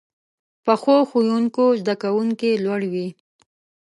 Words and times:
پخو 0.63 0.97
ښوونکو 1.09 1.65
زده 1.81 1.95
کوونکي 2.01 2.51
لوړوي 2.63 3.07